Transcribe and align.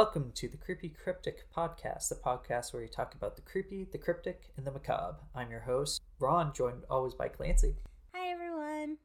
Welcome 0.00 0.32
to 0.36 0.48
the 0.48 0.56
Creepy 0.56 0.88
Cryptic 0.88 1.44
Podcast, 1.54 2.08
the 2.08 2.14
podcast 2.14 2.72
where 2.72 2.80
we 2.80 2.88
talk 2.88 3.14
about 3.14 3.36
the 3.36 3.42
creepy, 3.42 3.84
the 3.84 3.98
cryptic, 3.98 4.44
and 4.56 4.66
the 4.66 4.70
macabre. 4.70 5.18
I'm 5.34 5.50
your 5.50 5.60
host, 5.60 6.00
Ron, 6.18 6.54
joined 6.54 6.84
always 6.88 7.12
by 7.12 7.28
Clancy. 7.28 7.74
Hi, 8.14 8.32
everyone. 8.32 8.96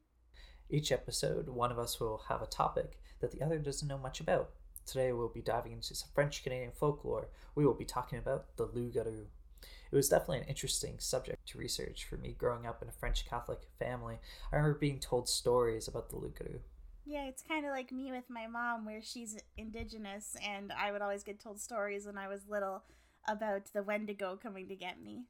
Each 0.70 0.94
episode, 0.94 1.50
one 1.50 1.70
of 1.70 1.78
us 1.78 2.00
will 2.00 2.24
have 2.30 2.42
a 2.42 2.48
topic 2.48 2.98
that 3.20 3.32
the 3.32 3.44
other 3.44 3.60
doesn't 3.60 3.90
know 3.90 3.98
much 3.98 4.22
about. 4.22 4.52
Today, 4.86 5.12
we'll 5.12 5.28
be 5.28 5.42
diving 5.42 5.74
into 5.74 5.94
some 5.94 6.08
French 6.16 6.42
Canadian 6.44 6.72
folklore. 6.72 7.28
We 7.56 7.66
will 7.66 7.74
be 7.74 7.84
talking 7.84 8.18
about 8.18 8.56
the 8.56 8.64
loup-garou. 8.64 9.26
It 9.92 9.96
was 9.96 10.08
definitely 10.08 10.38
an 10.38 10.48
interesting 10.48 11.00
subject 11.00 11.46
to 11.48 11.58
research 11.58 12.06
for 12.06 12.16
me 12.16 12.38
growing 12.40 12.66
up 12.66 12.82
in 12.82 12.88
a 12.88 12.94
French 12.94 13.28
Catholic 13.28 13.60
family. 13.78 14.20
I 14.50 14.56
remember 14.56 14.80
being 14.80 15.00
told 15.00 15.28
stories 15.28 15.90
about 15.90 16.10
the 16.10 16.16
loup-garou. 16.16 16.62
Yeah, 17.06 17.26
it's 17.26 17.44
kind 17.44 17.66
of 17.66 17.72
like 17.72 17.92
me 17.92 18.12
with 18.12 18.30
my 18.30 18.48
mom, 18.48 18.86
where 18.86 19.02
she's 19.02 19.38
indigenous, 19.58 20.36
and 20.44 20.72
I 20.74 20.92
would 20.92 21.02
always 21.02 21.24
get 21.24 21.40
told 21.40 21.60
stories 21.60 22.06
when 22.08 22.18
I 22.18 22.28
was 22.28 22.42
little 22.50 22.84
about 23.28 23.66
the 23.74 23.84
Wendigo 23.84 24.38
coming 24.42 24.68
to 24.70 24.76
get 24.76 25.02
me. 25.02 25.26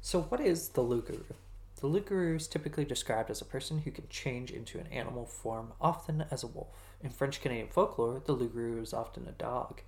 So, 0.00 0.22
what 0.22 0.40
is 0.40 0.70
the 0.70 0.80
loup-garou? 0.80 1.24
The 1.80 1.86
loup-garou 1.86 2.36
is 2.36 2.48
typically 2.48 2.84
described 2.84 3.30
as 3.30 3.40
a 3.40 3.44
person 3.44 3.78
who 3.80 3.90
can 3.90 4.08
change 4.08 4.50
into 4.50 4.78
an 4.78 4.86
animal 4.88 5.26
form, 5.26 5.72
often 5.80 6.24
as 6.30 6.42
a 6.42 6.46
wolf. 6.46 6.94
In 7.02 7.10
French 7.10 7.40
Canadian 7.40 7.68
folklore, 7.68 8.22
the 8.24 8.32
loup-garou 8.32 8.80
is 8.80 8.92
often 8.94 9.26
a 9.28 9.32
dog. 9.32 9.82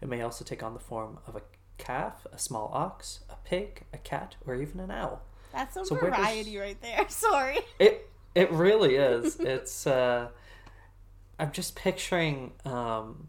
It 0.00 0.08
may 0.08 0.22
also 0.22 0.44
take 0.44 0.62
on 0.62 0.74
the 0.74 0.80
form 0.80 1.18
of 1.26 1.36
a 1.36 1.42
calf, 1.76 2.26
a 2.32 2.38
small 2.38 2.70
ox, 2.72 3.20
a 3.28 3.36
pig, 3.44 3.82
a 3.92 3.98
cat, 3.98 4.36
or 4.46 4.54
even 4.54 4.80
an 4.80 4.90
owl. 4.90 5.22
That's 5.52 5.74
some 5.74 5.84
So 5.84 5.96
where 5.96 6.10
does- 6.10 6.18
variety 6.18 6.58
right 6.58 6.80
there. 6.80 7.04
Sorry. 7.08 7.58
It 7.78 8.09
it 8.34 8.50
really 8.50 8.96
is. 8.96 9.36
it's 9.40 9.86
uh 9.86 10.28
I'm 11.38 11.52
just 11.52 11.74
picturing 11.76 12.52
um 12.64 13.28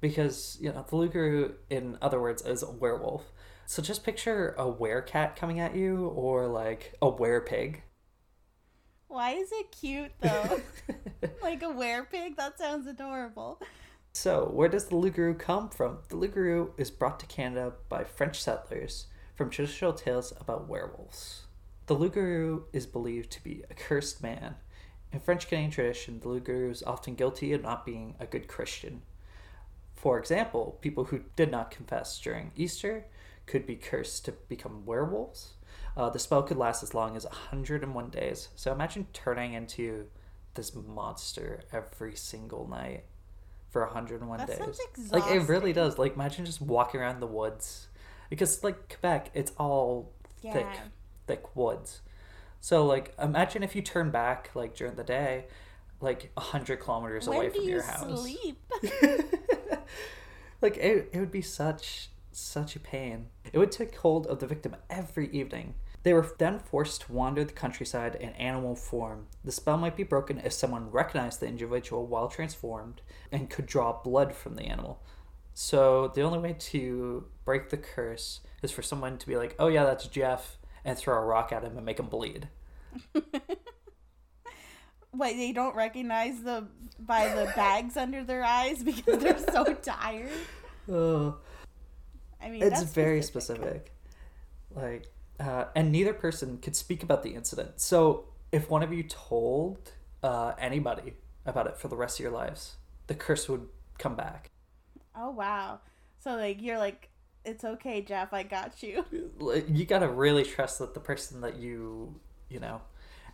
because 0.00 0.58
you 0.60 0.72
know 0.72 0.84
the 0.88 0.96
loup-garou 0.96 1.54
in 1.70 1.98
other 2.02 2.20
words 2.20 2.42
is 2.42 2.62
a 2.62 2.70
werewolf. 2.70 3.32
So 3.66 3.82
just 3.82 4.04
picture 4.04 4.54
a 4.58 4.64
werecat 4.64 5.36
coming 5.36 5.60
at 5.60 5.74
you 5.74 6.08
or 6.08 6.46
like 6.46 6.94
a 7.00 7.10
werepig. 7.10 7.80
Why 9.08 9.30
is 9.30 9.50
it 9.52 9.70
cute 9.70 10.12
though? 10.20 10.60
like 11.42 11.62
a 11.62 11.66
werepig? 11.66 12.36
That 12.36 12.58
sounds 12.58 12.86
adorable. 12.86 13.60
So, 14.12 14.48
where 14.52 14.68
does 14.68 14.86
the 14.86 14.96
loup-garou 14.96 15.34
come 15.34 15.68
from? 15.68 15.98
The 16.08 16.16
loup-garou 16.16 16.72
is 16.76 16.90
brought 16.90 17.18
to 17.20 17.26
Canada 17.26 17.72
by 17.88 18.04
French 18.04 18.40
settlers 18.40 19.06
from 19.34 19.50
traditional 19.50 19.92
tales 19.92 20.32
about 20.40 20.68
werewolves. 20.68 21.42
The 21.86 21.94
loup-garou 21.94 22.64
is 22.72 22.86
believed 22.86 23.30
to 23.32 23.44
be 23.44 23.62
a 23.70 23.74
cursed 23.74 24.22
man. 24.22 24.56
In 25.12 25.20
French 25.20 25.48
Canadian 25.48 25.70
tradition, 25.70 26.20
the 26.20 26.28
loup-garou 26.28 26.70
is 26.70 26.82
often 26.82 27.14
guilty 27.14 27.52
of 27.52 27.62
not 27.62 27.84
being 27.84 28.14
a 28.18 28.26
good 28.26 28.48
Christian. 28.48 29.02
For 29.94 30.18
example, 30.18 30.78
people 30.80 31.04
who 31.04 31.20
did 31.36 31.50
not 31.50 31.70
confess 31.70 32.18
during 32.20 32.52
Easter 32.56 33.06
could 33.46 33.66
be 33.66 33.76
cursed 33.76 34.24
to 34.24 34.32
become 34.32 34.84
werewolves. 34.86 35.52
Uh, 35.96 36.10
the 36.10 36.18
spell 36.18 36.42
could 36.42 36.56
last 36.56 36.82
as 36.82 36.94
long 36.94 37.16
as 37.16 37.24
101 37.24 38.10
days. 38.10 38.48
So 38.56 38.72
imagine 38.72 39.06
turning 39.12 39.52
into 39.52 40.06
this 40.54 40.74
monster 40.74 41.60
every 41.72 42.16
single 42.16 42.66
night 42.66 43.04
for 43.70 43.84
101 43.84 44.38
That 44.38 44.46
days. 44.48 44.58
sounds 44.58 45.12
Like 45.12 45.30
it 45.30 45.48
really 45.48 45.72
does. 45.72 45.98
Like 45.98 46.14
imagine 46.14 46.44
just 46.44 46.60
walking 46.60 47.00
around 47.00 47.20
the 47.20 47.26
woods 47.26 47.88
because 48.30 48.64
like 48.64 48.88
Quebec, 48.88 49.30
it's 49.34 49.52
all 49.58 50.10
Yeah. 50.42 50.52
thick 50.54 50.66
woods. 51.54 52.00
So 52.60 52.84
like 52.86 53.14
imagine 53.20 53.62
if 53.62 53.76
you 53.76 53.82
turn 53.82 54.10
back 54.10 54.50
like 54.54 54.74
during 54.74 54.94
the 54.94 55.04
day, 55.04 55.46
like 56.00 56.30
a 56.36 56.40
100 56.40 56.80
kilometers 56.80 57.26
away 57.26 57.38
When 57.38 57.46
do 57.48 57.54
from 57.54 57.64
you 57.64 57.70
your 57.70 57.82
house. 57.82 58.20
sleep? 58.22 58.58
like 60.62 60.76
it, 60.76 61.10
it 61.12 61.18
would 61.20 61.30
be 61.30 61.42
such 61.42 62.10
such 62.32 62.74
a 62.74 62.80
pain. 62.80 63.26
It 63.52 63.58
would 63.58 63.70
take 63.70 63.94
hold 63.96 64.26
of 64.26 64.40
the 64.40 64.46
victim 64.46 64.76
every 64.90 65.30
evening. 65.30 65.74
They 66.02 66.12
were 66.12 66.34
then 66.38 66.58
forced 66.58 67.02
to 67.02 67.12
wander 67.12 67.44
the 67.44 67.52
countryside 67.52 68.16
in 68.16 68.30
animal 68.30 68.74
form. 68.76 69.26
The 69.42 69.52
spell 69.52 69.78
might 69.78 69.96
be 69.96 70.02
broken 70.02 70.38
if 70.44 70.52
someone 70.52 70.90
recognized 70.90 71.40
the 71.40 71.46
individual 71.46 72.06
while 72.06 72.28
transformed 72.28 73.00
and 73.32 73.48
could 73.48 73.66
draw 73.66 74.02
blood 74.02 74.34
from 74.34 74.56
the 74.56 74.64
animal. 74.64 75.00
So 75.54 76.08
the 76.08 76.20
only 76.22 76.40
way 76.40 76.56
to 76.58 77.24
break 77.44 77.70
the 77.70 77.78
curse 77.78 78.40
is 78.62 78.70
for 78.70 78.82
someone 78.82 79.16
to 79.18 79.26
be 79.26 79.36
like, 79.36 79.54
"Oh 79.58 79.68
yeah, 79.68 79.84
that's 79.84 80.06
Jeff," 80.08 80.58
and 80.84 80.98
throw 80.98 81.16
a 81.16 81.24
rock 81.24 81.52
at 81.52 81.62
him 81.62 81.76
and 81.76 81.86
make 81.86 81.98
him 81.98 82.06
bleed. 82.06 82.48
What 85.10 85.36
they 85.36 85.52
don't 85.52 85.76
recognize 85.76 86.42
the 86.42 86.66
by 86.98 87.28
the 87.28 87.44
bags 87.54 87.96
under 87.96 88.24
their 88.24 88.42
eyes 88.42 88.82
because 88.82 89.18
they're 89.20 89.38
so 89.38 89.62
tired. 89.82 90.28
Oh. 90.90 91.36
I 92.42 92.50
mean, 92.50 92.64
it's 92.64 92.80
that's 92.80 92.92
very 92.92 93.22
specific 93.22 93.94
like 94.74 95.06
uh, 95.38 95.66
and 95.76 95.92
neither 95.92 96.12
person 96.12 96.58
could 96.58 96.74
speak 96.74 97.04
about 97.04 97.22
the 97.22 97.30
incident 97.30 97.80
so 97.80 98.24
if 98.50 98.68
one 98.68 98.82
of 98.82 98.92
you 98.92 99.04
told 99.04 99.92
uh, 100.24 100.54
anybody 100.58 101.14
about 101.46 101.68
it 101.68 101.78
for 101.78 101.86
the 101.86 101.96
rest 101.96 102.18
of 102.18 102.24
your 102.24 102.32
lives 102.32 102.74
the 103.06 103.14
curse 103.14 103.48
would 103.48 103.68
come 103.98 104.16
back 104.16 104.50
Oh 105.16 105.30
wow! 105.30 105.80
So 106.18 106.34
like 106.34 106.60
you're 106.60 106.78
like, 106.78 107.08
it's 107.44 107.64
okay, 107.64 108.00
Jeff. 108.02 108.32
I 108.32 108.42
got 108.42 108.82
you. 108.82 109.04
You 109.68 109.84
gotta 109.84 110.08
really 110.08 110.44
trust 110.44 110.78
that 110.78 110.94
the 110.94 111.00
person 111.00 111.40
that 111.42 111.56
you 111.56 112.18
you 112.48 112.60
know 112.60 112.80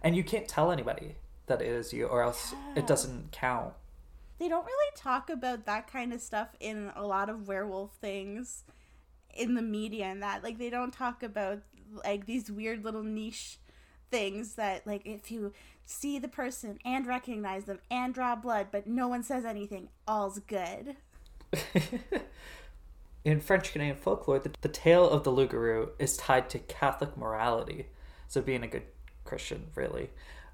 and 0.02 0.16
you 0.16 0.24
can't 0.24 0.48
tell 0.48 0.70
anybody 0.70 1.16
that 1.46 1.60
it 1.60 1.68
is 1.68 1.92
you 1.92 2.06
or 2.06 2.22
else 2.22 2.52
Yeah. 2.52 2.80
it 2.80 2.86
doesn't 2.86 3.32
count 3.32 3.74
They 4.38 4.48
don't 4.48 4.64
really 4.64 4.92
talk 4.96 5.28
about 5.30 5.66
that 5.66 5.90
kind 5.92 6.12
of 6.12 6.20
stuff 6.20 6.48
in 6.60 6.90
a 6.96 7.04
lot 7.06 7.28
of 7.28 7.46
werewolf 7.48 7.92
things 8.00 8.64
in 9.34 9.54
the 9.54 9.62
media 9.62 10.06
and 10.06 10.22
that. 10.22 10.42
Like 10.42 10.58
they 10.58 10.70
don't 10.70 10.92
talk 10.92 11.22
about 11.22 11.60
like 12.04 12.26
these 12.26 12.50
weird 12.50 12.84
little 12.84 13.02
niche 13.02 13.58
things 14.10 14.54
that 14.54 14.86
like 14.86 15.02
if 15.04 15.30
you 15.30 15.52
see 15.84 16.18
the 16.18 16.28
person 16.28 16.78
and 16.84 17.06
recognize 17.06 17.64
them 17.64 17.78
and 17.90 18.12
draw 18.14 18.34
blood 18.36 18.68
but 18.72 18.86
no 18.86 19.06
one 19.08 19.22
says 19.22 19.44
anything, 19.44 19.88
all's 20.06 20.38
good. 20.40 20.96
In 23.24 23.40
French 23.40 23.72
Canadian 23.72 23.96
folklore, 23.96 24.38
the, 24.38 24.50
the 24.62 24.68
tale 24.68 25.08
of 25.08 25.24
the 25.24 25.30
loup-garou 25.30 25.90
is 25.98 26.16
tied 26.16 26.48
to 26.50 26.58
Catholic 26.58 27.16
morality, 27.16 27.88
so 28.28 28.40
being 28.40 28.62
a 28.62 28.68
good 28.68 28.84
Christian, 29.24 29.66
really. 29.74 30.10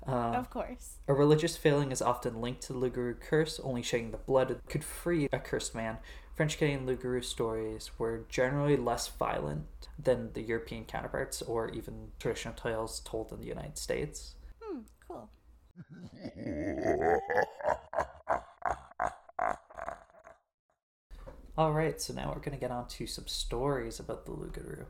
Um, 0.07 0.35
of 0.35 0.51
course. 0.51 0.97
A 1.07 1.15
religious 1.15 1.57
failing 1.57 1.93
is 1.93 2.03
often 2.03 2.41
linked 2.41 2.63
to 2.63 2.73
the 2.73 2.79
loup-garou 2.79 3.15
curse, 3.15 3.61
only 3.63 3.83
shedding 3.83 4.11
the 4.11 4.17
blood 4.17 4.61
could 4.69 4.83
free 4.83 5.29
a 5.33 5.39
cursed 5.39 5.75
man. 5.75 5.99
French 6.35 6.59
Canadian 6.59 6.87
loup-garou 6.87 7.23
stories 7.23 7.91
were 7.99 8.25
generally 8.29 8.77
less 8.77 9.09
violent 9.09 9.67
than 9.99 10.33
the 10.35 10.43
European 10.43 10.85
counterparts 10.85 11.43
or 11.43 11.71
even 11.71 12.09
traditional 12.19 12.55
tales 12.55 13.01
told 13.01 13.33
in 13.33 13.41
the 13.41 13.47
United 13.47 13.79
States. 13.79 14.35
Hmm, 14.61 14.81
cool. 15.07 15.31
All 21.59 21.73
right, 21.73 21.99
so 21.99 22.13
now 22.13 22.29
we're 22.29 22.43
going 22.43 22.51
to 22.51 22.61
get 22.61 22.71
on 22.71 22.87
to 22.89 23.07
some 23.07 23.27
stories 23.27 23.99
about 23.99 24.27
the 24.27 24.33
loup-garou. 24.33 24.85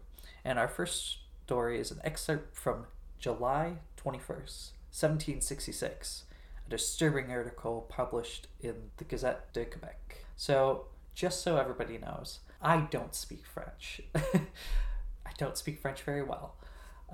And 0.45 0.59
our 0.59 0.67
first 0.67 1.19
story 1.45 1.79
is 1.79 1.93
an 1.93 2.01
excerpt 2.03 2.57
from 2.57 2.87
July 3.21 3.75
21st, 3.97 4.73
1766, 4.91 6.25
a 6.67 6.71
disturbing 6.71 7.31
article 7.31 7.87
published 7.89 8.49
in 8.61 8.91
the 8.97 9.05
Gazette 9.05 9.53
de 9.53 9.65
Quebec. 9.65 10.25
So, 10.35 10.87
just 11.15 11.43
so 11.43 11.57
everybody 11.57 11.99
knows, 11.99 12.41
I 12.61 12.89
don't 12.91 13.15
speak 13.15 13.47
French. 13.47 14.01
I 14.17 15.31
don't 15.39 15.57
speak 15.57 15.79
French 15.79 16.03
very 16.03 16.25
well. 16.25 16.57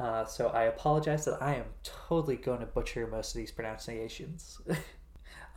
Uh, 0.01 0.25
so 0.25 0.49
I 0.49 0.63
apologize 0.63 1.27
that 1.27 1.43
I 1.43 1.57
am 1.57 1.67
totally 1.83 2.37
going 2.37 2.61
to 2.61 2.67
butcher 2.67 3.07
most 3.07 3.35
of 3.35 3.37
these 3.37 3.53
pronunciations. 3.53 4.63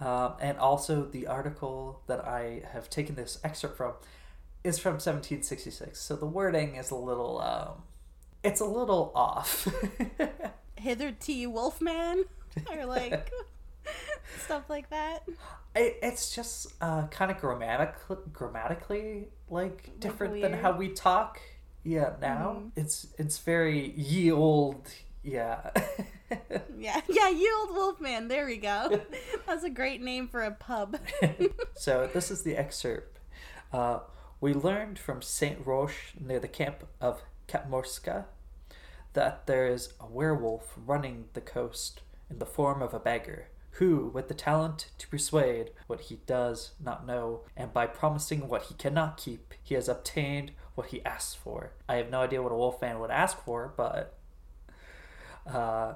Um, 0.01 0.33
and 0.41 0.57
also, 0.57 1.05
the 1.05 1.27
article 1.27 2.01
that 2.07 2.25
I 2.27 2.63
have 2.73 2.89
taken 2.89 3.15
this 3.15 3.39
excerpt 3.43 3.77
from 3.77 3.93
is 4.63 4.77
from 4.79 4.93
1766. 4.93 5.99
So 5.99 6.15
the 6.15 6.25
wording 6.25 6.75
is 6.75 6.91
a 6.91 6.95
little, 6.95 7.39
um, 7.39 7.83
it's 8.43 8.59
a 8.61 8.65
little 8.65 9.11
off. 9.15 9.67
Hither 10.17 10.31
Hitherto 10.77 11.49
Wolfman 11.49 12.25
or 12.71 12.85
like 12.85 13.31
stuff 14.45 14.69
like 14.69 14.89
that. 14.89 15.23
it, 15.75 15.97
it's 16.03 16.35
just 16.35 16.73
uh, 16.81 17.07
kind 17.07 17.31
of 17.31 17.37
grammatic, 17.39 17.95
grammatically 18.33 19.29
like 19.49 19.99
different 19.99 20.41
than 20.41 20.53
how 20.53 20.75
we 20.75 20.89
talk. 20.89 21.39
Yeah, 21.83 22.13
now 22.19 22.57
Mhm. 22.59 22.71
it's 22.75 23.07
it's 23.17 23.37
very 23.37 23.91
ye 23.91 24.31
old. 24.31 24.89
Yeah. 25.25 25.71
Yeah, 26.77 27.01
yeah, 27.07 27.29
Yield 27.29 27.71
Wolfman. 27.71 28.27
There 28.27 28.45
we 28.45 28.57
go. 28.57 29.01
That's 29.47 29.63
a 29.63 29.69
great 29.69 30.01
name 30.01 30.27
for 30.27 30.43
a 30.43 30.51
pub. 30.51 30.97
so 31.75 32.09
this 32.11 32.29
is 32.31 32.43
the 32.43 32.55
excerpt. 32.57 33.19
Uh, 33.71 33.99
we 34.41 34.53
learned 34.53 34.99
from 34.99 35.21
Saint 35.21 35.65
Roch 35.65 35.93
near 36.19 36.39
the 36.39 36.47
camp 36.47 36.85
of 36.99 37.21
Kamouraska 37.47 38.25
that 39.13 39.47
there 39.47 39.67
is 39.67 39.93
a 39.99 40.05
werewolf 40.05 40.73
running 40.85 41.25
the 41.33 41.41
coast 41.41 42.01
in 42.29 42.39
the 42.39 42.45
form 42.45 42.81
of 42.81 42.93
a 42.93 42.99
beggar 42.99 43.47
who, 43.71 44.07
with 44.13 44.27
the 44.27 44.33
talent 44.33 44.89
to 44.97 45.07
persuade 45.07 45.71
what 45.87 46.01
he 46.01 46.15
does 46.25 46.71
not 46.83 47.05
know, 47.05 47.41
and 47.55 47.73
by 47.73 47.85
promising 47.85 48.47
what 48.47 48.63
he 48.63 48.73
cannot 48.75 49.17
keep, 49.17 49.53
he 49.63 49.75
has 49.75 49.89
obtained 49.89 50.51
what 50.75 50.87
he 50.87 51.03
asks 51.03 51.33
for. 51.33 51.73
I 51.87 51.95
have 51.95 52.09
no 52.09 52.21
idea 52.21 52.41
what 52.41 52.51
a 52.51 52.55
wolf 52.55 52.81
man 52.81 52.99
would 52.99 53.11
ask 53.11 53.37
for, 53.43 53.73
but 53.75 54.17
uh, 55.45 55.93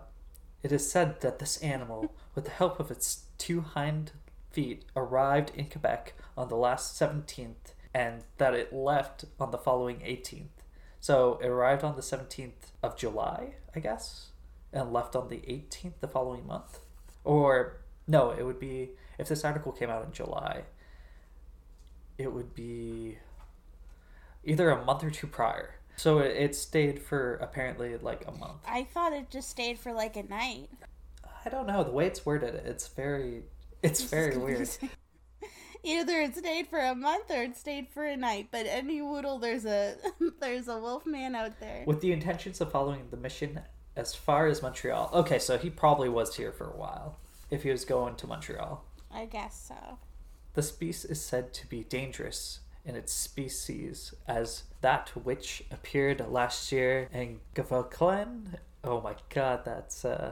it 0.62 0.72
is 0.72 0.90
said 0.90 1.22
that 1.22 1.40
this 1.40 1.57
animal, 1.57 2.13
with 2.36 2.46
the 2.46 2.51
help 2.51 2.80
of 2.80 2.92
its 2.92 3.24
two 3.38 3.62
hind 3.62 4.12
feet, 4.51 4.86
arrived 4.96 5.51
in 5.56 5.66
Quebec 5.66 6.13
on 6.38 6.50
the 6.50 6.56
last 6.56 7.00
17th 7.00 7.74
and 7.94 8.24
that 8.38 8.54
it 8.54 8.74
left 8.74 9.25
on 9.40 9.51
the 9.51 9.57
following 9.57 9.98
18th. 10.00 10.63
So 11.00 11.40
it 11.42 11.48
arrived 11.48 11.84
on 11.84 11.96
the 11.96 12.01
17th 12.01 12.72
of 12.84 12.98
July, 12.98 13.56
I 13.75 13.80
guess, 13.80 14.28
and 14.74 14.92
left 14.92 15.16
on 15.16 15.30
the 15.30 15.38
18th 15.38 15.94
the 16.01 16.07
following 16.07 16.46
month. 16.46 16.80
Or, 17.24 17.78
no, 18.07 18.31
it 18.31 18.44
would 18.44 18.60
be, 18.60 18.92
if 19.18 19.28
this 19.28 19.44
article 19.44 19.72
came 19.72 19.90
out 19.90 20.06
in 20.06 20.12
July, 20.12 20.63
it 22.18 22.34
would 22.34 22.54
be 22.54 23.18
either 24.44 24.69
a 24.69 24.84
month 24.84 25.04
or 25.04 25.10
two 25.10 25.28
prior. 25.28 25.75
So 26.00 26.19
it, 26.19 26.38
it 26.38 26.56
stayed 26.56 27.01
for 27.01 27.36
apparently 27.42 27.98
like 27.98 28.24
a 28.25 28.31
month. 28.31 28.62
I 28.66 28.86
thought 28.86 29.12
it 29.12 29.30
just 29.30 29.50
stayed 29.50 29.78
for 29.78 29.92
like 29.92 30.16
a 30.16 30.24
night. 30.24 30.69
I 31.46 31.50
don't 31.50 31.68
know. 31.68 31.84
The 31.84 31.92
way 31.92 32.07
it's 32.07 32.25
worded, 32.25 32.56
it's 32.56 32.88
very, 32.88 33.44
it's 33.84 34.00
This 34.00 34.10
very 34.10 34.38
weird. 34.38 34.69
Either 35.84 36.22
it 36.22 36.38
stayed 36.38 36.68
for 36.68 36.80
a 36.80 36.96
month 36.96 37.30
or 37.30 37.44
it 37.44 37.57
stayed 37.57 37.90
for 37.90 38.06
a 38.06 38.16
night. 38.16 38.48
But 38.50 38.66
any 38.66 39.01
woodle, 39.01 39.40
there's 39.40 39.66
a 39.66 39.96
there's 40.40 40.69
a 40.69 40.80
wolf 40.80 41.06
man 41.06 41.36
out 41.36 41.60
there. 41.60 41.84
With 41.86 42.00
the 42.00 42.13
intentions 42.13 42.62
of 42.62 42.72
following 42.72 43.07
the 43.12 43.18
mission 43.18 43.60
as 43.98 44.16
far 44.16 44.48
as 44.48 44.62
Montreal. 44.62 45.10
Okay, 45.13 45.38
so 45.38 45.57
he 45.57 45.69
probably 45.69 46.07
was 46.07 46.38
here 46.38 46.54
for 46.54 46.68
a 46.68 46.78
while 46.78 47.18
if 47.51 47.63
he 47.63 47.72
was 47.72 47.84
going 47.84 48.16
to 48.16 48.28
Montreal. 48.28 48.86
I 49.13 49.25
guess 49.25 49.66
so. 49.68 49.98
The 50.54 50.63
species 50.63 51.12
is 51.12 51.22
said 51.22 51.54
to 51.56 51.68
be 51.68 51.84
dangerous 51.84 52.60
in 52.89 52.95
its 52.95 53.13
species 53.13 54.15
as 54.27 54.63
that 54.81 55.09
which 55.24 55.63
appeared 55.69 56.27
last 56.27 56.71
year 56.71 57.07
in 57.13 57.39
Gévaudan. 57.56 58.56
Oh 58.83 59.00
my 59.00 59.13
god, 59.30 59.63
that's 59.63 60.03
uh. 60.03 60.31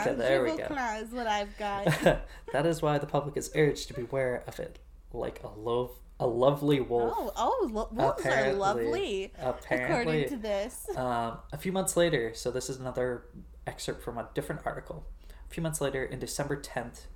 Okay, 0.00 0.14
there 0.14 0.42
we 0.42 0.56
go. 0.56 0.74
is 1.02 1.12
what 1.12 1.26
I've 1.26 1.56
got. 1.58 1.84
that 2.52 2.64
is 2.64 2.80
why 2.80 2.96
the 2.96 3.06
public 3.06 3.36
is 3.36 3.50
urged 3.54 3.88
to 3.88 3.94
beware 3.94 4.42
of 4.46 4.58
it 4.58 4.78
like 5.12 5.42
a 5.44 5.48
lo- 5.48 5.96
a 6.18 6.26
lovely 6.26 6.80
wolf. 6.80 7.14
oh, 7.14 7.32
oh, 7.36 7.68
lo- 7.70 7.88
wolves 7.92 8.24
are 8.24 8.54
lovely. 8.54 9.32
Apparently, 9.38 10.22
According 10.24 10.28
to 10.30 10.36
this. 10.36 10.86
Um, 10.96 11.38
a 11.52 11.58
few 11.58 11.72
months 11.72 11.94
later, 11.94 12.32
so 12.34 12.50
this 12.50 12.70
is 12.70 12.78
another 12.80 13.24
excerpt 13.66 14.02
from 14.02 14.16
a 14.16 14.28
different 14.32 14.62
article. 14.64 15.04
A 15.28 15.52
few 15.52 15.62
months 15.62 15.80
later, 15.82 16.04
in 16.04 16.18
December 16.18 16.58
10th, 16.60 17.06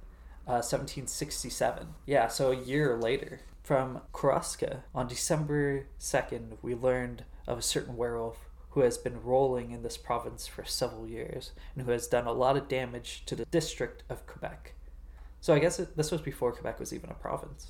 uh, 0.47 0.63
1767. 0.63 1.89
Yeah, 2.07 2.29
so 2.29 2.53
a 2.53 2.57
year 2.57 2.97
later, 2.97 3.41
from 3.63 4.01
Kamouraska, 4.13 4.83
on 4.95 5.09
December 5.09 5.87
2nd, 5.99 6.59
we 6.63 6.75
learned 6.75 7.25
of 7.47 7.59
a 7.59 7.63
certain 7.63 7.97
werewolf 7.97 8.49
who 8.71 8.81
has 8.81 8.99
been 8.99 9.23
rolling 9.23 9.71
in 9.71 9.83
this 9.83 9.97
province 9.97 10.47
for 10.47 10.65
several 10.65 11.07
years 11.07 11.53
and 11.75 11.85
who 11.85 11.93
has 11.93 12.07
done 12.07 12.27
a 12.27 12.33
lot 12.33 12.57
of 12.57 12.69
damage 12.69 13.23
to 13.27 13.37
the 13.37 13.45
district 13.47 14.03
of 14.11 14.27
Quebec. 14.27 14.75
So 15.41 15.55
I 15.55 15.59
guess 15.59 15.79
it, 15.79 15.97
this 15.97 16.11
was 16.11 16.21
before 16.21 16.53
Quebec 16.53 16.81
was 16.81 16.93
even 16.93 17.11
a 17.11 17.15
province 17.15 17.69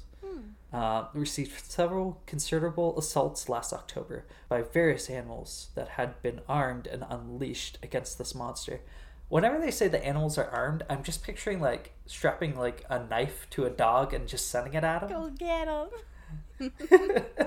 uh, 0.74 1.06
received 1.14 1.70
several 1.70 2.20
considerable 2.26 2.98
assaults 2.98 3.48
last 3.48 3.72
October 3.72 4.24
by 4.48 4.60
various 4.60 5.08
animals 5.08 5.68
that 5.76 5.90
had 5.90 6.20
been 6.20 6.40
armed 6.48 6.88
and 6.88 7.04
unleashed 7.08 7.78
against 7.82 8.18
this 8.18 8.34
monster. 8.34 8.80
Whenever 9.28 9.58
they 9.58 9.70
say 9.70 9.88
the 9.88 10.04
animals 10.04 10.38
are 10.38 10.48
armed, 10.48 10.84
I'm 10.88 11.02
just 11.02 11.22
picturing 11.22 11.60
like 11.60 11.92
strapping 12.06 12.56
like 12.56 12.84
a 12.88 13.04
knife 13.04 13.46
to 13.50 13.64
a 13.64 13.70
dog 13.70 14.12
and 14.14 14.28
just 14.28 14.48
sending 14.50 14.74
it 14.74 14.84
at 14.84 15.02
him. 15.02 15.08
Go 15.08 15.30
get 15.30 15.68
him. 15.68 16.70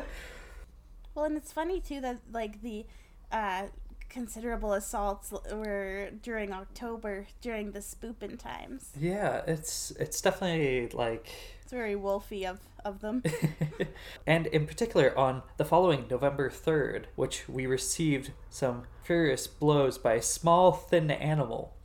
well, 1.15 1.25
and 1.25 1.37
it's 1.37 1.53
funny 1.53 1.79
too 1.79 2.01
that 2.01 2.19
like 2.31 2.61
the 2.61 2.85
uh, 3.31 3.67
considerable 4.09 4.73
assaults 4.73 5.33
were 5.53 6.09
during 6.21 6.51
October 6.53 7.27
during 7.41 7.71
the 7.71 7.79
spoopin 7.79 8.37
times. 8.39 8.91
yeah, 8.99 9.41
it's 9.47 9.91
it's 9.99 10.21
definitely 10.21 10.89
like 10.93 11.29
It's 11.61 11.71
very 11.71 11.95
wolfy 11.95 12.45
of 12.49 12.59
of 12.85 13.01
them. 13.01 13.23
and 14.27 14.47
in 14.47 14.65
particular 14.65 15.17
on 15.17 15.43
the 15.57 15.65
following 15.65 16.05
November 16.09 16.49
3rd, 16.49 17.05
which 17.15 17.47
we 17.49 17.65
received 17.65 18.31
some 18.49 18.83
furious 19.03 19.47
blows 19.47 19.97
by 19.97 20.13
a 20.13 20.21
small, 20.21 20.71
thin 20.71 21.11
animal, 21.11 21.75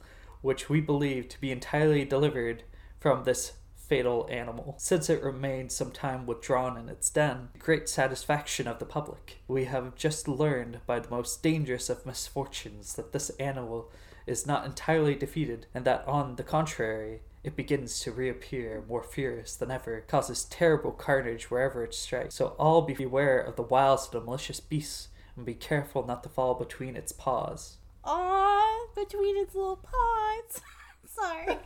which 0.43 0.69
we 0.69 0.81
believe 0.81 1.29
to 1.29 1.41
be 1.41 1.51
entirely 1.51 2.05
delivered 2.05 2.63
from 3.01 3.25
this 3.25 3.53
fatal 3.93 4.27
animal, 4.31 4.75
since 4.79 5.11
it 5.11 5.23
remained 5.23 5.71
some 5.71 5.91
time 5.91 6.25
withdrawn 6.25 6.79
in 6.79 6.89
its 6.89 7.11
den. 7.11 7.50
Great 7.59 7.91
satisfaction 7.91 8.67
of 8.67 8.79
the 8.79 8.87
public. 8.87 9.43
We 9.47 9.67
have 9.67 9.97
just 9.97 10.27
learned 10.27 10.81
by 10.87 10.99
the 10.99 11.11
most 11.11 11.43
dangerous 11.43 11.91
of 11.91 12.06
misfortunes 12.06 12.94
that 12.94 13.12
this 13.12 13.29
animal 13.39 13.91
is 14.27 14.47
not 14.47 14.65
entirely 14.65 15.15
defeated, 15.15 15.67
and 15.75 15.85
that 15.85 16.09
on 16.09 16.37
the 16.37 16.43
contrary, 16.43 17.21
it 17.44 17.55
begins 17.55 18.00
to 18.00 18.12
reappear 18.12 18.83
more 18.89 19.03
furious 19.03 19.56
than 19.56 19.71
ever, 19.71 20.00
causes 20.09 20.45
terrible 20.45 20.93
carnage 20.93 21.50
wherever 21.50 21.85
it 21.85 21.93
strikes. 21.93 22.37
So 22.37 22.56
all 22.59 22.81
be 22.81 22.95
beware 22.95 23.41
of 23.41 23.56
the 23.56 23.62
wiles 23.62 24.06
of 24.06 24.12
the 24.12 24.23
malicious 24.23 24.59
beasts, 24.61 25.09
and 25.37 25.45
be 25.45 25.53
careful 25.53 26.06
not 26.06 26.23
to 26.23 26.31
fall 26.31 26.55
between 26.55 26.97
its 26.97 27.12
paws. 27.12 27.77
Ah, 28.06 28.87
between 28.95 29.37
its 29.37 29.55
little 29.55 29.77
paws. 29.77 30.62
Sorry. 31.05 31.59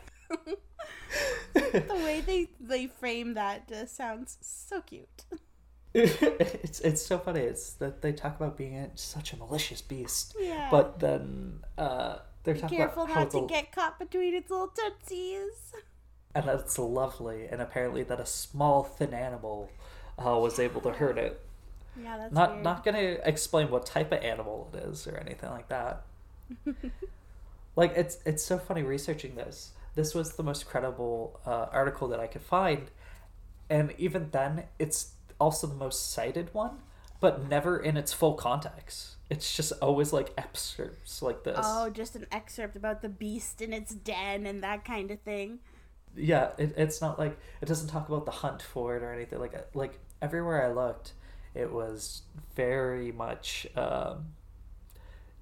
The 1.53 1.83
way 2.03 2.21
they 2.21 2.49
they 2.59 2.87
frame 2.87 3.33
that 3.35 3.67
just 3.67 3.95
sounds 3.95 4.37
so 4.41 4.81
cute. 4.81 5.25
it's 5.93 6.79
it's 6.81 7.01
so 7.01 7.17
funny. 7.17 7.41
It's 7.41 7.73
that 7.73 8.01
they 8.01 8.11
talk 8.11 8.35
about 8.35 8.57
being 8.57 8.75
a, 8.77 8.89
such 8.95 9.33
a 9.33 9.37
malicious 9.37 9.81
beast, 9.81 10.35
Yeah. 10.39 10.67
but 10.69 10.99
then 10.99 11.61
uh, 11.77 12.17
they're 12.43 12.53
Be 12.55 12.59
talking 12.61 12.77
careful 12.77 13.03
about 13.03 13.15
not 13.15 13.31
to 13.31 13.41
the- 13.41 13.47
get 13.47 13.71
caught 13.71 13.97
between 13.99 14.35
its 14.35 14.49
little 14.51 14.67
tootsies. 14.67 15.73
and 16.35 16.45
that's 16.47 16.77
lovely, 16.77 17.47
and 17.47 17.61
apparently 17.61 18.03
that 18.03 18.19
a 18.19 18.25
small 18.25 18.83
thin 18.83 19.13
animal 19.13 19.69
uh, 20.23 20.37
was 20.37 20.59
able 20.59 20.81
to 20.81 20.91
hurt 20.91 21.17
it. 21.17 21.41
Yeah, 21.99 22.17
that's 22.17 22.33
not 22.33 22.51
weird. 22.51 22.63
not 22.63 22.83
gonna 22.85 23.17
explain 23.23 23.71
what 23.71 23.85
type 23.87 24.11
of 24.11 24.21
animal 24.23 24.69
it 24.73 24.83
is 24.83 25.07
or 25.07 25.17
anything 25.17 25.49
like 25.49 25.69
that. 25.69 26.03
like 27.75 27.93
it's 27.95 28.19
it's 28.25 28.43
so 28.43 28.59
funny 28.59 28.83
researching 28.83 29.33
this. 29.35 29.71
This 29.97 30.13
was 30.13 30.33
the 30.33 30.43
most 30.43 30.67
credible 30.67 31.39
uh, 31.45 31.65
article 31.71 32.07
that 32.09 32.19
I 32.19 32.27
could 32.27 32.43
find, 32.43 32.91
and 33.67 33.93
even 33.97 34.29
then, 34.31 34.65
it's 34.77 35.13
also 35.39 35.65
the 35.65 35.75
most 35.75 36.11
cited 36.13 36.53
one, 36.53 36.79
but 37.19 37.49
never 37.49 37.77
in 37.77 37.97
its 37.97 38.13
full 38.13 38.35
context. 38.35 39.15
It's 39.29 39.55
just 39.55 39.73
always 39.81 40.13
like 40.13 40.29
excerpts 40.37 41.21
like 41.23 41.43
this. 41.43 41.59
Oh, 41.61 41.89
just 41.89 42.15
an 42.15 42.27
excerpt 42.31 42.75
about 42.77 43.01
the 43.01 43.09
beast 43.09 43.59
in 43.59 43.73
its 43.73 43.93
den 43.95 44.45
and 44.45 44.63
that 44.63 44.85
kind 44.85 45.09
of 45.11 45.19
thing. 45.21 45.59
yeah 46.15 46.49
it, 46.57 46.73
it's 46.77 47.01
not 47.01 47.17
like 47.19 47.37
it 47.61 47.65
doesn't 47.65 47.89
talk 47.89 48.07
about 48.07 48.25
the 48.25 48.31
hunt 48.31 48.61
for 48.61 48.95
it 48.95 49.03
or 49.03 49.11
anything 49.13 49.39
like 49.39 49.55
like 49.75 49.99
everywhere 50.21 50.65
i 50.65 50.71
looked 50.71 51.13
it 51.53 51.71
was 51.71 52.21
very 52.55 53.11
much 53.11 53.67
um, 53.75 54.27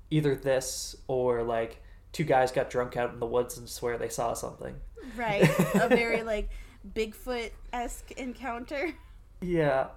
either 0.10 0.36
this 0.36 0.96
or 1.08 1.44
like 1.44 1.82
two 2.16 2.24
guys 2.24 2.50
got 2.50 2.70
drunk 2.70 2.96
out 2.96 3.12
in 3.12 3.20
the 3.20 3.26
woods 3.26 3.58
and 3.58 3.68
swear 3.68 3.98
they 3.98 4.08
saw 4.08 4.34
something. 4.34 4.74
Right. 5.18 5.44
a 5.76 5.90
very 5.90 6.24
like 6.24 6.50
Bigfoot 6.96 7.52
esque 7.74 8.14
encounter. 8.14 8.94
yeah. 9.42 9.88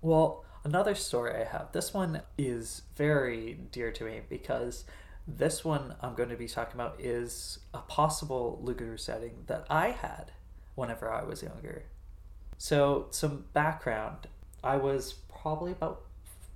Well 0.00 0.46
another 0.64 0.94
story 0.94 1.34
i 1.34 1.44
have. 1.44 1.72
This 1.72 1.92
one 1.92 2.22
is 2.38 2.80
very 2.96 3.58
dear 3.72 3.92
to 3.92 4.04
me 4.04 4.22
because 4.30 4.86
this 5.28 5.66
one 5.66 5.94
i'm 6.00 6.14
going 6.14 6.30
to 6.30 6.36
be 6.36 6.48
talking 6.48 6.74
about 6.80 6.98
is 6.98 7.58
a 7.74 7.78
possible 7.80 8.58
loup-garou 8.62 8.96
setting 8.96 9.42
that 9.46 9.66
i 9.68 9.88
had 9.90 10.32
whenever 10.76 11.12
i 11.12 11.22
was 11.22 11.42
younger. 11.42 11.84
So 12.56 13.08
some 13.10 13.44
background. 13.52 14.28
I 14.64 14.76
was 14.76 15.12
probably 15.28 15.72
about 15.72 16.06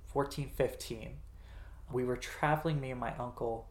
14 0.07 0.49
15 0.55 1.11
we 1.93 2.03
were 2.03 2.17
traveling 2.17 2.79
me 2.79 2.91
and 2.91 2.99
my 2.99 3.13
uncle 3.17 3.67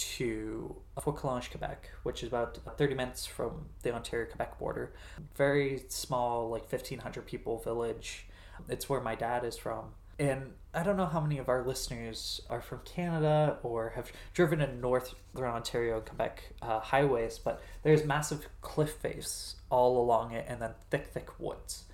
to 0.00 0.76
Fort-Coulonge, 1.00 1.50
Quebec, 1.50 1.90
which 2.04 2.22
is 2.22 2.28
about 2.28 2.58
30 2.78 2.94
minutes 2.94 3.26
from 3.26 3.66
the 3.82 3.94
Ontario 3.94 4.26
Quebec 4.26 4.58
border. 4.58 4.94
Very 5.36 5.82
small, 5.88 6.48
like 6.48 6.62
1,500 6.72 7.26
people 7.26 7.58
village. 7.58 8.26
It's 8.68 8.88
where 8.88 9.00
my 9.00 9.14
dad 9.14 9.44
is 9.44 9.58
from. 9.58 9.92
And 10.18 10.52
I 10.72 10.82
don't 10.82 10.96
know 10.96 11.06
how 11.06 11.20
many 11.20 11.38
of 11.38 11.48
our 11.48 11.64
listeners 11.64 12.40
are 12.48 12.60
from 12.60 12.80
Canada 12.84 13.58
or 13.62 13.90
have 13.96 14.10
driven 14.32 14.60
in 14.60 14.80
northern 14.80 15.14
Ontario 15.36 15.96
and 15.96 16.06
Quebec 16.06 16.42
uh, 16.62 16.80
highways, 16.80 17.38
but 17.38 17.62
there's 17.82 18.04
massive 18.04 18.48
cliff 18.60 18.92
face 18.92 19.56
all 19.70 20.00
along 20.00 20.32
it 20.32 20.46
and 20.48 20.60
then 20.60 20.70
thick, 20.90 21.08
thick 21.08 21.38
woods. 21.38 21.84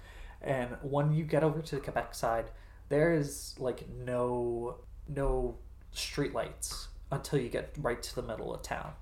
And 0.43 0.71
when 0.83 1.13
you 1.13 1.25
get 1.25 1.43
over 1.43 1.61
to 1.61 1.75
the 1.77 1.81
Quebec 1.81 2.15
side, 2.15 2.47
there 2.89 3.15
is 3.15 3.55
like 3.59 3.89
no 4.05 4.77
no 5.09 5.57
streetlights 5.95 6.89
until 7.11 7.39
you 7.39 7.49
get 7.49 7.73
right 7.79 8.03
to 8.03 8.15
the 8.15 8.23
middle 8.23 8.55
of 8.55 8.63
town. 8.63 8.93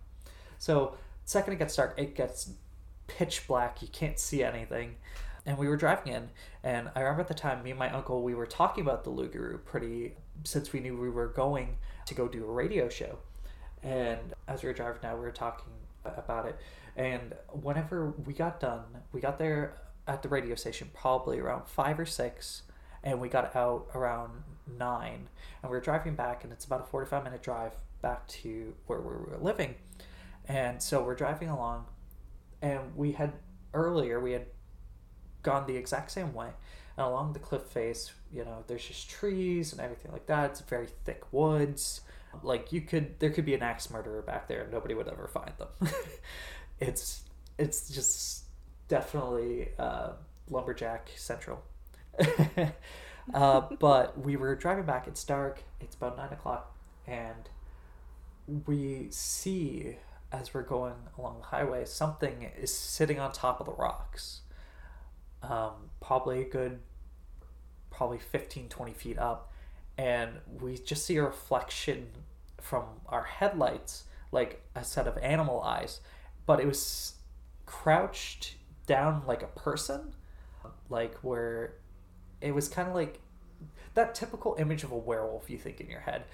So 0.59 0.97
second 1.25 1.55
it 1.55 1.59
gets 1.59 1.77
dark, 1.77 1.95
it 1.97 2.15
gets 2.15 2.51
pitch 3.07 3.47
black. 3.47 3.83
You 3.83 3.89
can't 3.89 4.19
see 4.19 4.43
anything. 4.43 4.97
And 5.47 5.59
we 5.59 5.69
were 5.69 5.77
driving 5.77 6.15
in, 6.15 6.31
and 6.63 6.91
I 6.95 7.01
remember 7.01 7.21
at 7.21 7.29
the 7.29 7.35
time, 7.35 7.63
me 7.63 7.71
and 7.71 7.79
my 7.79 7.91
uncle, 7.91 8.23
we 8.23 8.35
were 8.35 8.47
talking 8.47 8.83
about 8.83 9.05
the 9.05 9.11
loup-garou 9.11 9.59
pretty, 9.59 10.15
since 10.43 10.73
we 10.73 10.81
knew 10.81 10.97
we 10.97 11.11
were 11.11 11.29
going 11.29 11.77
to 12.07 12.15
go 12.15 12.29
do 12.29 12.45
a 12.45 12.51
radio 12.51 12.89
show. 12.89 13.19
And 13.83 14.21
as 14.49 14.63
we 14.63 14.69
were 14.69 14.73
driving 14.73 15.01
now, 15.03 15.15
we 15.17 15.21
were 15.21 15.31
talking 15.31 15.73
about 16.03 16.47
it. 16.47 16.57
And 16.97 17.35
whenever 17.53 18.15
we 18.25 18.33
got 18.33 18.59
done, 18.59 18.85
we 19.13 19.21
got 19.21 19.39
there 19.39 19.77
at 20.09 20.23
the 20.23 20.31
radio 20.31 20.55
station 20.55 20.91
probably 20.95 21.41
around 21.41 21.67
five 21.67 22.01
or 22.01 22.07
six, 22.07 22.63
and 23.03 23.21
we 23.21 23.29
got 23.29 23.55
out 23.55 23.89
around 23.95 24.45
nine. 24.79 25.29
And 25.63 25.71
we 25.71 25.77
were 25.77 25.83
driving 25.83 26.15
back, 26.15 26.45
and 26.45 26.55
it's 26.55 26.65
about 26.65 26.81
a 26.81 26.85
45 26.85 27.23
minute 27.23 27.43
drive 27.43 27.73
back 28.05 28.29
to 28.29 28.75
where 28.87 29.01
we 29.01 29.07
were 29.07 29.39
living. 29.41 29.75
And 30.47 30.83
so 30.83 31.03
we're 31.03 31.15
driving 31.15 31.49
along, 31.49 31.87
and 32.61 32.95
we 32.95 33.13
had 33.13 33.33
earlier, 33.73 34.21
we 34.21 34.33
had 34.33 34.45
gone 35.43 35.67
the 35.67 35.77
exact 35.77 36.11
same 36.11 36.35
way. 36.35 36.51
And 36.99 37.07
along 37.07 37.33
the 37.33 37.39
cliff 37.39 37.63
face, 37.63 38.13
you 38.31 38.45
know, 38.45 38.63
there's 38.67 38.87
just 38.87 39.09
trees 39.09 39.73
and 39.73 39.81
everything 39.81 40.13
like 40.13 40.27
that. 40.27 40.51
It's 40.51 40.61
very 40.61 40.89
thick 41.07 41.23
woods. 41.33 42.03
Like 42.43 42.73
you 42.73 42.83
could, 42.83 43.19
there 43.21 43.31
could 43.31 43.47
be 43.47 43.55
an 43.55 43.63
axe 43.63 43.91
murderer 43.91 44.21
back 44.21 44.49
there, 44.49 44.65
and 44.65 44.71
nobody 44.73 44.93
would 44.93 45.09
ever 45.09 45.27
find 45.27 45.53
them. 45.57 45.69
it's 46.81 47.23
it's 47.57 47.89
just 47.89 48.45
definitely 48.89 49.71
uh, 49.79 50.11
lumberjack 50.51 51.11
central. 51.17 51.63
uh, 53.35 53.61
but 53.79 54.19
we 54.19 54.37
were 54.37 54.55
driving 54.57 54.85
back. 54.85 55.07
It's 55.07 55.25
dark. 55.25 55.63
It's 55.81 55.95
about 55.95 56.19
nine 56.19 56.33
o'clock, 56.33 56.77
and 57.07 57.49
we 58.67 59.09
see 59.11 59.97
as 60.33 60.53
we're 60.53 60.63
going 60.63 60.95
along 61.17 61.39
the 61.39 61.45
highway 61.45 61.85
something 61.85 62.51
is 62.61 62.77
sitting 62.77 63.19
on 63.19 63.33
top 63.33 63.61
of 63.61 63.67
the 63.67 63.73
rocks. 63.73 64.41
Um, 65.43 65.91
probably 66.01 66.41
a 66.43 66.49
good 66.49 66.81
probably 67.91 68.19
15 68.19 68.69
20 68.69 68.93
feet 68.93 69.19
up. 69.19 69.53
And 69.97 70.31
we 70.61 70.77
just 70.77 71.07
see 71.07 71.17
a 71.17 71.23
reflection 71.23 72.09
from 72.61 72.85
our 73.07 73.23
headlights 73.23 74.05
like 74.33 74.63
a 74.75 74.83
set 74.83 75.07
of 75.07 75.17
animal 75.19 75.63
eyes 75.63 76.01
but 76.47 76.61
it 76.61 76.67
was 76.67 77.15
crouched 77.67 78.57
down 78.87 79.23
like 79.27 79.43
a 79.43 79.47
person 79.47 80.15
like 80.89 81.15
where 81.19 81.75
it 82.41 82.55
was 82.55 82.69
kind 82.69 82.89
of 82.89 82.95
like 82.95 83.21
that 83.95 84.15
typical 84.15 84.57
image 84.59 84.83
of 84.83 84.91
a 84.91 84.97
werewolf 84.97 85.49
you 85.49 85.59
think 85.59 85.81
in 85.81 85.89
your 85.89 86.01
head 86.01 86.25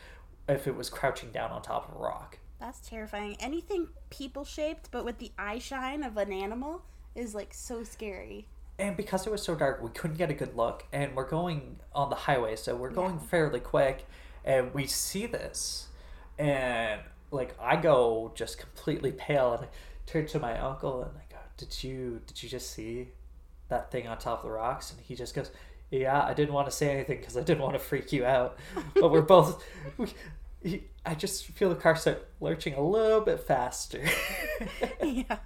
if 0.50 0.66
it 0.66 0.74
was 0.76 0.90
crouching 0.90 1.30
down 1.30 1.50
on 1.50 1.62
top 1.62 1.88
of 1.88 1.96
a 1.96 1.98
rock 1.98 2.38
That's 2.58 2.80
terrifying. 2.80 3.36
Anything 3.40 3.88
people 4.10 4.44
shaped 4.44 4.90
but 4.90 5.04
with 5.04 5.18
the 5.18 5.32
eye 5.38 5.58
shine 5.58 6.02
of 6.02 6.16
an 6.16 6.32
animal 6.32 6.82
is 7.14 7.34
like 7.34 7.52
so 7.54 7.82
scary. 7.84 8.46
and 8.78 8.96
because 8.96 9.26
it 9.26 9.30
was 9.30 9.42
so 9.42 9.54
dark 9.54 9.82
we 9.82 9.90
couldn't 9.90 10.16
get 10.18 10.30
a 10.30 10.34
good 10.34 10.56
look 10.56 10.84
and 10.92 11.14
we're 11.16 11.28
going 11.28 11.76
on 11.94 12.10
the 12.10 12.16
highway 12.16 12.56
so 12.56 12.74
we're 12.76 12.90
going 12.90 13.14
Yeah. 13.14 13.26
fairly 13.28 13.60
quick 13.60 14.06
and 14.44 14.72
we 14.74 14.86
see 14.86 15.26
this 15.26 15.88
and 16.38 17.00
like 17.30 17.54
i 17.60 17.76
go 17.76 18.32
just 18.34 18.58
completely 18.58 19.12
pale 19.12 19.52
and 19.54 19.64
i 19.64 19.68
turn 20.06 20.26
to 20.28 20.38
my 20.40 20.58
uncle 20.58 21.02
and 21.02 21.12
i 21.16 21.24
go 21.32 21.38
did 21.56 21.82
you 21.84 22.20
did 22.26 22.42
you 22.42 22.48
just 22.48 22.70
see 22.72 23.08
that 23.68 23.90
thing 23.90 24.08
on 24.08 24.16
top 24.18 24.38
of 24.38 24.44
the 24.44 24.50
rocks 24.50 24.90
and 24.92 25.00
he 25.00 25.14
just 25.14 25.34
goes 25.34 25.50
yeah 25.90 26.22
i 26.24 26.32
didn't 26.34 26.54
want 26.54 26.66
to 26.68 26.70
say 26.70 26.90
anything 26.92 27.18
because 27.18 27.36
i 27.36 27.42
didn't 27.42 27.62
want 27.62 27.74
to 27.74 27.78
freak 27.78 28.12
you 28.12 28.24
out. 28.24 28.56
But 28.94 29.10
we're 29.10 29.22
both 29.22 29.62
we, 30.62 30.84
i 31.04 31.14
just 31.14 31.46
feel 31.46 31.68
the 31.68 31.74
car 31.74 31.96
start 31.96 32.28
lurching 32.40 32.74
a 32.74 32.80
little 32.82 33.20
bit 33.20 33.40
faster. 33.40 34.04
Yeah. 35.02 35.38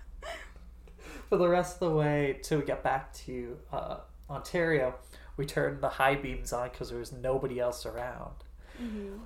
for 1.28 1.38
the 1.38 1.48
rest 1.48 1.74
of 1.80 1.90
the 1.90 1.96
way 1.96 2.38
till 2.42 2.58
we 2.58 2.64
get 2.64 2.82
back 2.82 3.12
to 3.14 3.56
uh, 3.72 3.96
Ontario, 4.28 4.94
we 5.36 5.46
turned 5.46 5.80
the 5.80 5.88
high 5.88 6.16
beams 6.16 6.52
on 6.52 6.68
because 6.70 6.90
there 6.90 6.98
was 6.98 7.12
nobody 7.12 7.58
else 7.60 7.86
around, 7.86 8.34
hmm 8.76 9.16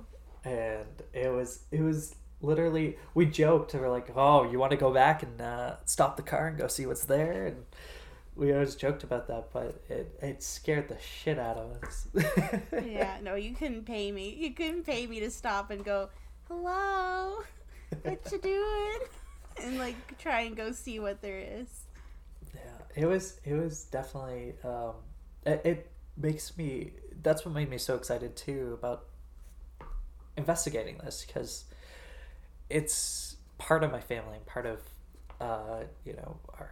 and 0.45 0.87
it 1.13 1.29
was 1.33 1.63
it 1.71 1.81
was 1.81 2.15
literally 2.41 2.97
we 3.13 3.25
joked 3.25 3.73
we're 3.73 3.89
like, 3.89 4.09
oh, 4.15 4.49
you 4.49 4.57
want 4.57 4.71
to 4.71 4.77
go 4.77 4.93
back 4.93 5.21
and 5.23 5.41
uh, 5.41 5.75
stop 5.85 6.15
the 6.15 6.23
car 6.23 6.47
and 6.47 6.57
go 6.57 6.67
see 6.67 6.85
what's 6.85 7.05
there, 7.05 7.47
and 7.47 7.65
we 8.39 8.53
always 8.53 8.75
joked 8.75 9.03
about 9.03 9.27
that, 9.27 9.49
but 9.51 9.83
it 9.89 10.17
it 10.21 10.41
scared 10.41 10.87
the 10.87 10.97
shit 10.99 11.37
out 11.37 11.57
of 11.57 11.83
us. 11.83 12.07
Yeah. 12.85 13.17
No, 13.21 13.35
you 13.35 13.53
couldn't 13.53 13.85
pay 13.85 14.11
me. 14.11 14.33
You 14.33 14.53
couldn't 14.53 14.83
pay 14.85 15.05
me 15.05 15.19
to 15.19 15.29
stop 15.29 15.71
and 15.71 15.83
go, 15.83 16.09
"Hello, 16.47 17.43
what 18.03 18.31
you 18.31 18.39
doing?" 18.39 18.99
and 19.63 19.77
like 19.77 20.17
try 20.17 20.41
and 20.41 20.55
go 20.55 20.71
see 20.71 20.99
what 20.99 21.21
there 21.21 21.39
is. 21.39 21.67
Yeah, 22.55 23.03
it 23.03 23.05
was 23.05 23.39
it 23.43 23.53
was 23.53 23.83
definitely 23.83 24.53
um, 24.63 24.93
it, 25.45 25.61
it 25.65 25.91
makes 26.17 26.57
me 26.57 26.91
that's 27.21 27.45
what 27.45 27.53
made 27.53 27.69
me 27.69 27.77
so 27.77 27.95
excited 27.95 28.35
too 28.35 28.77
about 28.79 29.05
investigating 30.37 30.97
this 31.03 31.25
because 31.27 31.65
it's 32.69 33.35
part 33.57 33.83
of 33.83 33.91
my 33.91 33.99
family 33.99 34.35
and 34.35 34.45
part 34.45 34.65
of 34.65 34.79
uh, 35.41 35.83
you 36.05 36.13
know 36.13 36.37
our 36.57 36.71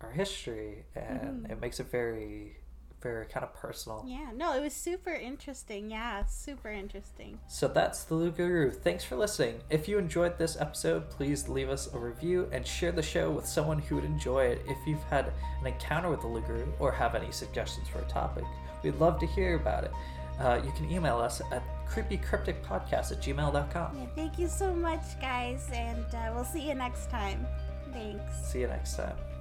our 0.00 0.10
history 0.10 0.84
and 0.94 1.46
Mhm. 1.46 1.50
it 1.52 1.60
makes 1.60 1.80
it 1.80 1.90
very 1.90 2.58
very 3.02 3.26
kind 3.26 3.44
of 3.44 3.54
personal. 3.54 4.02
Yeah. 4.08 4.32
No, 4.34 4.56
it 4.56 4.62
was 4.62 4.72
super 4.72 5.10
interesting. 5.12 5.90
Yeah, 5.90 6.24
super 6.24 6.70
interesting. 6.70 7.38
So 7.46 7.68
that's 7.68 8.02
the 8.04 8.14
loup-garou. 8.14 8.72
Thanks 8.72 9.04
for 9.04 9.14
listening. 9.16 9.60
If 9.70 9.86
you 9.86 9.98
enjoyed 9.98 10.38
this 10.38 10.56
episode, 10.60 11.08
please 11.10 11.46
leave 11.48 11.68
us 11.68 11.92
a 11.92 11.98
review 11.98 12.48
and 12.50 12.66
share 12.66 12.90
the 12.90 13.02
show 13.02 13.30
with 13.30 13.46
someone 13.46 13.78
who 13.80 13.96
would 13.96 14.04
enjoy 14.04 14.46
it. 14.46 14.62
If 14.66 14.78
you've 14.88 15.02
had 15.04 15.26
an 15.60 15.66
encounter 15.68 16.08
with 16.10 16.22
the 16.22 16.26
loup-garou 16.26 16.72
or 16.80 16.90
have 16.90 17.14
any 17.14 17.30
suggestions 17.30 17.86
for 17.86 18.00
a 18.00 18.04
topic, 18.08 18.44
we'd 18.82 18.96
love 18.98 19.20
to 19.20 19.26
hear 19.26 19.54
about 19.54 19.84
it. 19.84 19.92
Uh, 20.40 20.60
you 20.64 20.72
can 20.72 20.90
email 20.90 21.18
us 21.18 21.40
at 21.52 21.62
creepycrypticpodcast 21.86 23.12
at 23.12 23.20
gmail.com. 23.22 23.98
Yeah. 23.98 24.06
Thank 24.16 24.38
you 24.38 24.48
so 24.48 24.74
much, 24.74 25.20
guys, 25.20 25.68
and 25.72 26.04
uh, 26.12 26.32
we'll 26.34 26.44
see 26.44 26.66
you 26.66 26.74
next 26.74 27.08
time. 27.10 27.46
Thanks. 27.92 28.32
See 28.48 28.60
you 28.62 28.66
next 28.68 28.96
time. 28.96 29.35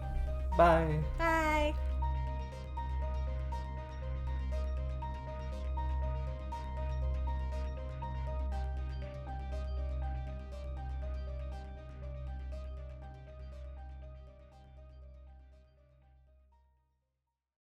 Bye. 0.58 1.00
Bye. 1.18 1.74